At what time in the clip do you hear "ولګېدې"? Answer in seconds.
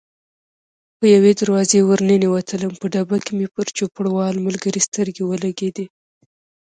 5.25-5.85